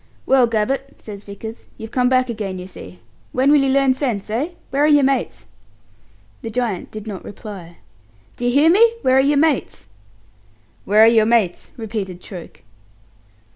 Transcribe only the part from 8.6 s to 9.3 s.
me? Where are